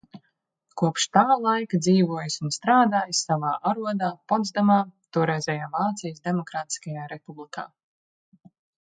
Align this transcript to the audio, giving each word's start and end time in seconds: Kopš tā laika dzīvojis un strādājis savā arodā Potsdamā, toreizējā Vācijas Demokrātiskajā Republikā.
Kopš 0.81 1.03
tā 1.17 1.21
laika 1.41 1.79
dzīvojis 1.87 2.37
un 2.47 2.53
strādājis 2.55 3.19
savā 3.27 3.51
arodā 3.73 4.09
Potsdamā, 4.33 4.79
toreizējā 5.19 5.69
Vācijas 5.77 6.25
Demokrātiskajā 6.31 7.05
Republikā. 7.13 7.67